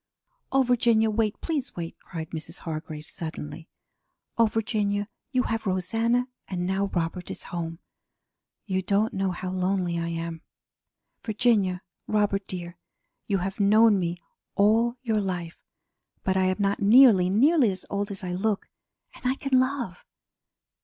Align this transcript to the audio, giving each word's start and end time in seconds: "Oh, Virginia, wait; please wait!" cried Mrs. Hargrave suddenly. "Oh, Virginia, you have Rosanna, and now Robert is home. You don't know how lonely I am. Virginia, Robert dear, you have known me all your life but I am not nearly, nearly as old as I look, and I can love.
"Oh, 0.51 0.63
Virginia, 0.63 1.11
wait; 1.11 1.39
please 1.41 1.75
wait!" 1.75 1.95
cried 1.99 2.31
Mrs. 2.31 2.57
Hargrave 2.61 3.05
suddenly. 3.05 3.69
"Oh, 4.35 4.47
Virginia, 4.47 5.07
you 5.31 5.43
have 5.43 5.67
Rosanna, 5.67 6.27
and 6.47 6.65
now 6.65 6.85
Robert 6.87 7.29
is 7.29 7.43
home. 7.53 7.77
You 8.65 8.81
don't 8.81 9.13
know 9.13 9.29
how 9.29 9.51
lonely 9.51 9.99
I 9.99 10.07
am. 10.07 10.41
Virginia, 11.21 11.83
Robert 12.07 12.47
dear, 12.47 12.79
you 13.27 13.37
have 13.45 13.59
known 13.59 13.99
me 13.99 14.17
all 14.55 14.95
your 15.03 15.21
life 15.21 15.59
but 16.23 16.35
I 16.35 16.45
am 16.45 16.57
not 16.57 16.79
nearly, 16.79 17.29
nearly 17.29 17.69
as 17.69 17.85
old 17.91 18.09
as 18.09 18.23
I 18.23 18.31
look, 18.31 18.67
and 19.13 19.23
I 19.27 19.35
can 19.35 19.59
love. 19.59 20.03